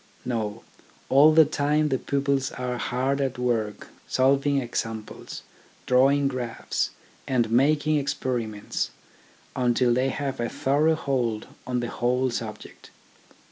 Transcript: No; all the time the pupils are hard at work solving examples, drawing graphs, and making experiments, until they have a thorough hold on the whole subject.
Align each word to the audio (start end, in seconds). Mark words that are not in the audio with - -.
No; 0.25 0.63
all 1.09 1.31
the 1.31 1.45
time 1.45 1.89
the 1.89 1.99
pupils 1.99 2.51
are 2.53 2.77
hard 2.79 3.21
at 3.21 3.37
work 3.37 3.89
solving 4.07 4.57
examples, 4.59 5.43
drawing 5.85 6.27
graphs, 6.27 6.89
and 7.27 7.51
making 7.51 7.97
experiments, 7.97 8.89
until 9.55 9.93
they 9.93 10.09
have 10.09 10.39
a 10.39 10.49
thorough 10.49 10.95
hold 10.95 11.45
on 11.67 11.81
the 11.81 11.89
whole 11.89 12.31
subject. 12.31 12.89